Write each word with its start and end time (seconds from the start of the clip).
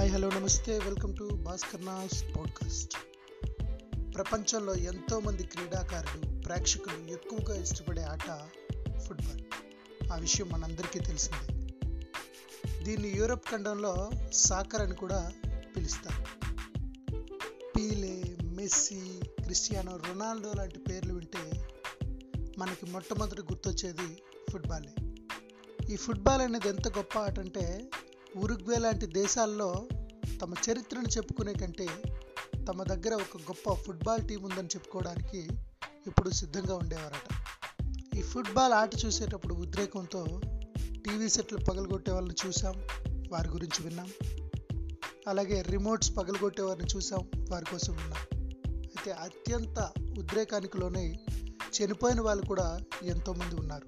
Hi 0.00 0.12
hello 0.12 0.30
నమస్తే. 0.30 0.78
Welcome 0.78 1.16
to 1.16 1.24
Bhaskar 1.24 1.84
నాస్ 1.84 2.24
podcast. 2.36 2.96
ప్రపంచంలో 4.14 4.74
ఎంతోమంది 4.74 5.42
క్రీడాకారులు 5.44 6.40
ప్రేక్షకులు 6.40 7.12
ఎక్కువగా 7.12 7.56
ఇష్టపడే 7.56 8.02
ఆట 8.02 8.48
ఫుట్బాల్. 9.00 9.40
ఆ 10.12 10.16
విషయం 10.16 10.48
మనందరికీ 10.48 10.98
తెలిసిందే. 10.98 11.54
దీన్ని 12.82 13.08
యూరప్ 13.08 13.50
ఖండంలో 13.50 14.10
సాకర్ 14.32 14.80
అని 14.80 14.94
కూడా 14.94 15.32
పిలుస్తారు. 15.76 16.50
పీలే 17.76 18.36
మెస్సీ 18.42 19.20
క్రిస్టియానో 19.42 19.96
రొనాల్డో 19.96 20.52
లాంటి 20.56 20.78
పేర్లు 20.78 21.14
వింటే 21.14 21.68
మనకి 22.58 22.86
మొట్టమొదటి 22.86 23.42
గుర్తొచ్చేది 23.42 24.22
ఫుట్బాలే. 24.52 25.14
ఈ 25.92 25.96
ఫుట్బాల్ 25.96 26.42
అనేది 26.42 26.68
ఎంత 26.68 26.88
గొప్ప 26.88 27.18
ఆట 27.18 27.38
అంటే 27.38 27.90
ఉరుగ్వే 28.36 28.76
లాంటి 28.78 29.06
దేశాల్లో 29.06 29.88
తమ 30.40 30.54
చరిత్రను 30.70 31.08
చెప్పుకునే 31.08 31.52
కంటే 31.52 31.86
తమ 32.68 32.82
దగ్గర 32.82 33.14
ఒక 33.14 33.36
గొప్ప 33.36 33.72
ఫుట్బాల్ 33.72 34.28
టీం 34.28 34.42
ఉందని 34.42 34.66
చెప్పుకోవడానికి 34.66 35.48
ఇప్పుడు 36.06 36.30
సిద్ధంగా 36.30 36.76
ఉండేవారట. 36.76 37.28
ఈ 38.16 38.22
ఫుట్బాల్ 38.22 38.72
ఆట 38.72 38.90
చూసేటప్పుడు 39.04 39.54
ఉద్రేకంతో 39.54 40.40
టీవీ 41.06 41.28
సెట్లు 41.28 41.58
పగలగొట్టే 41.58 42.12
వాళ్ళని 42.12 42.46
చూసాం 42.46 42.74
వారి 43.28 43.48
గురించి 43.48 43.84
విన్నాం. 43.84 44.08
అలాగే 45.28 45.62
రిమోట్స్ 45.62 46.16
పగలగొట్టే 46.16 46.62
వారిని 46.62 46.96
చూసాం 46.96 47.30
వారి 47.50 47.64
కోసం 47.64 47.96
విన్నాం. 47.96 48.40
అయితే 48.74 49.10
అత్యంత 49.10 49.92
ఉద్రేకానికి 50.18 50.78
లోనై 50.78 51.14
చనిపోయిన 51.76 52.20
వాళ్ళు 52.20 52.46
కూడా 52.46 52.80
ఎంతోమంది 53.02 53.54
ఉన్నారు. 53.54 53.86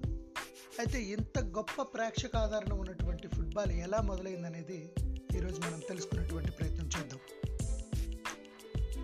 అయితే 0.79 1.03
ఇంత 1.03 1.39
గొప్ప 1.39 1.81
ప్రేక్షక 1.81 2.35
ఆధారణ 2.35 2.73
ఉన్నటువంటి 2.73 3.27
ఫుట్బాల్ 3.27 3.71
ఎలా 3.71 4.01
మొదలైందనేది 4.01 4.93
ఈరోజు 5.35 5.61
మనం 5.61 5.79
తెలుసుకునేటువంటి 5.79 6.51
ప్రయత్నం 6.51 6.87
చేద్దాం. 6.87 7.19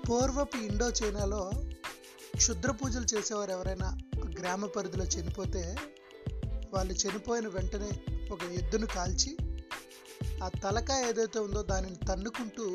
పూర్వపు 0.09 0.57
ఇండో 0.57 0.89
చైనాలో 0.89 1.51
క్షుద్ర 2.35 2.71
పూజలు 2.71 3.05
చేసేవారు 3.13 3.51
ఎవరైనా 3.51 3.89
గ్రామ 4.39 4.65
పరిధిలో 4.65 5.05
చనిపోతే 5.05 5.75
వాళ్ళు 6.73 6.93
చనిపోయిన 6.93 7.47
వెంటనే 7.47 7.91
ఒక 8.31 8.43
ఎద్దును 8.43 8.85
కాల్చి 8.85 9.31
ఆ 10.43 10.49
తలక 10.63 10.91
ఏదైతే 11.09 11.39
ఉందో 11.39 11.63
దానిని 11.63 11.95
తన్నుకుంటూ 11.95 12.65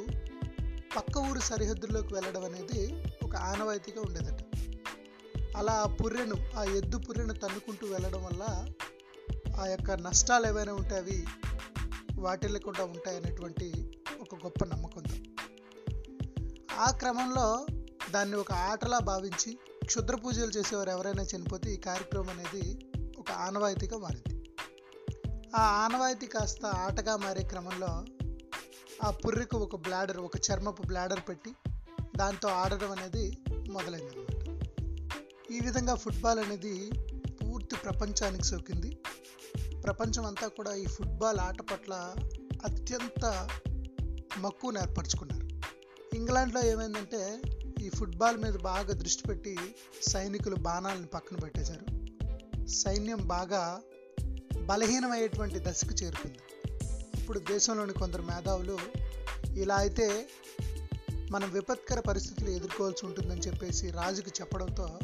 పక్క 0.97 1.19
ఊరు 1.19 1.41
సరిహద్దుల్లోకి 1.41 2.15
వెళ్ళడం 2.15 2.45
అనేది 2.45 2.81
ఒక 3.25 3.37
ఆనవాయితీగా 3.37 4.01
ఉండేదట. 4.01 4.41
అలా 5.57 5.73
ఆ 5.73 5.87
పుర్రెను 5.87 6.37
ఆ 6.57 6.65
ఎద్దు 6.65 6.99
పుర్రెను 6.99 7.35
తన్నుకుంటూ 7.35 7.87
వెళ్ళడం 7.87 8.25
వల్ల 8.25 8.43
ఆ 9.61 9.67
యొక్క 9.67 9.91
నష్టాలు 9.91 10.47
ఏవైనా 10.47 10.75
ఉంటే 10.75 10.97
అవి 10.97 11.19
వాటిల్లకుండా 12.19 12.85
ఉంటాయనేటువంటి 12.85 13.93
ఒక 14.21 14.35
గొప్ప 14.35 14.65
నమ్మకం 14.65 15.03
ఆ 16.79 16.91
క్రమంలో 16.91 17.67
దాన్ని 18.11 18.37
ఒక 18.37 18.53
ఆటలా 18.53 18.99
భావించి 18.99 19.59
క్షుద్ర 19.85 20.17
పూజలు 20.17 20.51
చేసేవారు 20.51 20.91
ఎవరైనా 20.91 21.23
చనిపోతే 21.23 21.75
ఈ 21.75 21.77
కార్యక్రమం 21.77 22.31
అనేది 22.31 22.91
ఒక 23.19 23.33
ఆనవాయితీగా 23.33 23.99
మారింది. 23.99 24.45
ఆ 25.57 25.61
ఆనవాయితీ 25.61 26.27
కాస్త 26.27 26.67
ఆటగా 26.67 27.17
మారే 27.17 27.43
క్రమంలో 27.43 28.05
ఆ 29.03 29.11
పుర్రెకు 29.11 29.59
ఒక 29.59 29.77
బ్లాడర్ 29.77 30.17
ఒక 30.17 30.37
చర్మపు 30.37 30.83
బ్లాడర్ 30.87 31.21
పెట్టి 31.29 31.51
దాంతో 32.17 32.49
ఆడడం 32.49 32.93
అనేది 32.93 33.39
మొదలైంది 33.71 34.09
అనమాట 34.09 34.45
ఈ 35.53 35.61
విధంగా 35.61 35.95
ఫుట్బాల్ 35.95 36.39
అనేది 36.39 36.91
పూర్తి 37.27 37.77
ప్రపంచానికి 37.77 38.45
సోకింది. 38.45 38.99
ప్రపంచం 39.85 40.25
అంతా 40.25 40.49
కూడా 40.49 40.75
ఈ 40.75 40.87
ఫుట్బాల్ 40.87 41.39
ఆట 41.39 41.61
పట్ల 41.73 42.15
అత్యంత 42.65 43.49
మక్కువను 44.39 44.79
ఏర్పరచుకున్నారు. 44.79 45.49
ఇంగ్లాండ్లో 46.17 46.67
ఏమైందంటే 46.67 47.43
ఈ 47.81 47.89
ఫుట్బాల్ 47.89 48.39
మీద 48.39 48.53
బాగా 48.53 48.93
దృష్టి 48.93 49.23
పెట్టి 49.23 49.57
సైనికులు 50.03 50.55
బాణాలను 50.55 51.07
పక్కన 51.07 51.37
పెట్టేశారు. 51.37 51.87
సైన్యం 52.67 53.27
బాగా 53.27 53.81
బలహీనమయ్యేటువంటి 54.63 55.59
దశకు 55.59 56.05
చేరుకుంది. 56.05 56.39
ఇప్పుడు 57.21 57.39
దేశంలోని 57.39 57.93
కొందరు 57.93 58.23
మేధావులు 58.23 58.79
ఇలా 59.57 59.77
అయితే 59.77 60.29
మనం 61.31 61.51
విపత్కర 61.51 62.01
పరిస్థితులు 62.01 62.51
ఎదుర్కోవాల్సి 62.51 63.07
ఉంటుందని 63.07 63.41
చెప్పేసి 63.41 63.91
రాజుకు 63.91 64.31
చెప్పడంతో 64.41 64.99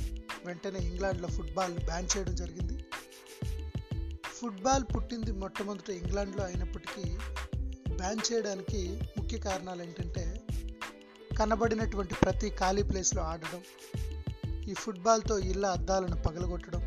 వెంటనే 0.47 0.79
ఇంగ్లాండ్లో 0.79 1.29
ఫుట్బాల్ 1.29 1.75
బ్యాన్ 1.75 2.09
చేయడం 2.17 2.35
జరిగింది. 2.35 2.85
ఫుట్బాల్ 4.41 4.85
పుట్టింది 4.95 5.33
మొట్టమొదట 5.33 5.91
ఇంగ్లాండ్లో 5.91 6.45
అయినప్పటికీ 6.45 7.05
బ్యాన్ 7.97 8.33
చేయడానికి 8.33 8.99
ముఖ్య 9.19 9.39
కారణాలు 9.39 9.83
ఏంటంటే 9.83 10.47
కనబడినటువంటి 11.37 12.15
ప్రతి 12.15 12.51
ఖాళీ 12.51 12.83
ప్లేస్లో 12.83 13.23
ఆడడం 13.23 13.63
ఈ 14.69 14.75
ఫుట్బాల్తో 14.75 15.39
ఇళ్ళ 15.39 15.67
అద్దాలను 15.67 16.17
పగలగొట్టడం 16.17 16.83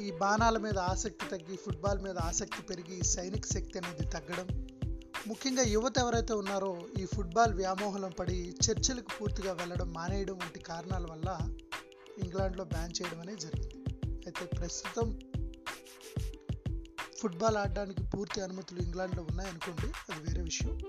ఈ 0.00 0.10
బాణాల 0.10 0.58
మీద 0.58 0.78
ఆసక్తి 0.78 1.28
తగ్గి 1.30 1.56
ఫుట్బాల్ 1.56 2.00
మీద 2.02 2.18
ఆసక్తి 2.18 2.62
పెరిగి 2.62 3.04
సైనిక 3.04 3.46
శక్తి 3.46 3.78
అనేది 3.78 4.04
తగ్గడం. 4.10 4.48
ముఖ్యంగా 5.26 5.62
యువత 5.62 5.98
ఎవరైతే 5.98 6.32
ఉన్నారో 6.32 6.86
ఈ 6.98 7.04
ఫుట్బాల్ 7.04 7.54
వ్యామోహంలో 7.54 8.08
పడి 8.08 8.56
చర్చలకు 8.66 9.10
పూర్తిగా 9.20 9.52
వెళ్ళడం 9.52 9.92
మానేయడం 9.92 10.34
వంటి 10.34 10.58
కారణాల 10.60 11.06
వల్ల 11.10 11.28
ఇంగ్లాండ్లో 12.24 12.64
బ్యాన్ 12.64 12.94
చేయడం 13.02 13.20
అనేది 13.20 13.40
జరిగింది. 13.40 13.74
అయితే 14.26 14.44
ప్రస్తుతం 14.44 15.18
ఫుట్బాల్ 17.18 17.56
ఆడడానికి 17.56 18.02
పూర్తి 18.02 18.40
అనుమతులు 18.40 18.80
ఇంగ్లాండ్లో 18.80 19.22
ఉన్నాయనుకోండి 19.30 20.12
అది 20.12 20.28
వేరే 20.28 20.42
విషయం. 20.42 20.80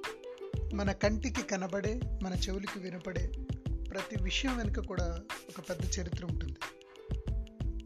మన 0.73 0.91
కంటికి 0.91 1.43
కనబడే 1.43 2.01
మన 2.23 2.33
చెవులకి 2.33 2.79
వినపడే 2.79 3.31
ప్రతి 3.91 4.23
విషయం 4.23 4.57
వెనుక 4.57 4.79
కూడా 4.79 5.21
ఒక 5.49 5.69
పెద్ద 5.69 5.99
చరిత్ర 5.99 6.25
ఉంటుంది. 6.25 6.57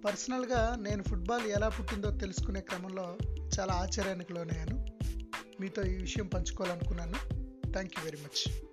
పర్సనల్గా 0.06 0.76
నేను 0.80 1.04
ఫుట్బాల్ 1.04 1.48
ఎలా 1.48 1.70
పుట్టిందో 1.70 2.12
తెలుసుకునే 2.12 2.62
క్రమంలో 2.62 3.18
చాలా 3.60 3.74
ఆశ్చర్యానికి 3.74 4.34
లోనయ్యాను. 4.34 4.86
మీతో 5.62 5.84
ఈ 5.84 5.96
విషయం 5.96 6.28
పంచుకోవాలనుకున్నాను. 6.28 7.16
Thank 7.72 7.94
you 8.00 8.06
very 8.06 8.18
much. 8.18 8.73